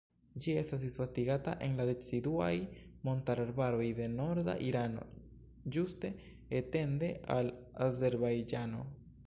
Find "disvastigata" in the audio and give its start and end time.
0.85-1.51